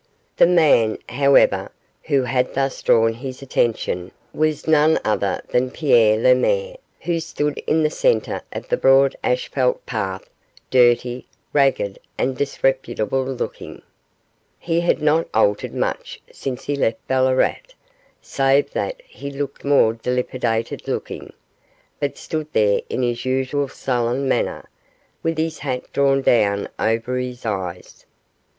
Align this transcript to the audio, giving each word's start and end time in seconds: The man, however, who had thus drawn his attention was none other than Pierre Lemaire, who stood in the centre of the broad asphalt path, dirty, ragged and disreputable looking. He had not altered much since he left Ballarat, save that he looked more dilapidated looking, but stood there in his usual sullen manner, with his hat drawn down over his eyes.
The 0.37 0.47
man, 0.47 0.97
however, 1.09 1.71
who 2.05 2.23
had 2.23 2.55
thus 2.55 2.81
drawn 2.81 3.13
his 3.13 3.43
attention 3.43 4.11
was 4.33 4.67
none 4.67 4.97
other 5.05 5.43
than 5.49 5.69
Pierre 5.69 6.17
Lemaire, 6.17 6.77
who 7.01 7.19
stood 7.19 7.59
in 7.67 7.83
the 7.83 7.91
centre 7.91 8.41
of 8.51 8.67
the 8.69 8.77
broad 8.77 9.15
asphalt 9.23 9.85
path, 9.85 10.27
dirty, 10.71 11.27
ragged 11.53 11.99
and 12.17 12.35
disreputable 12.35 13.23
looking. 13.23 13.83
He 14.57 14.79
had 14.79 15.03
not 15.03 15.27
altered 15.35 15.75
much 15.75 16.19
since 16.31 16.63
he 16.63 16.75
left 16.75 17.07
Ballarat, 17.07 17.61
save 18.23 18.71
that 18.71 18.99
he 19.07 19.29
looked 19.29 19.63
more 19.63 19.93
dilapidated 19.93 20.87
looking, 20.87 21.31
but 21.99 22.17
stood 22.17 22.47
there 22.53 22.81
in 22.89 23.03
his 23.03 23.23
usual 23.23 23.67
sullen 23.67 24.27
manner, 24.27 24.67
with 25.21 25.37
his 25.37 25.59
hat 25.59 25.93
drawn 25.93 26.23
down 26.23 26.67
over 26.79 27.19
his 27.19 27.45
eyes. 27.45 28.07